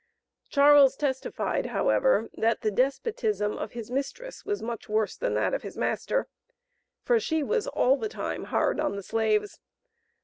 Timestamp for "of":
3.55-3.73, 5.53-5.61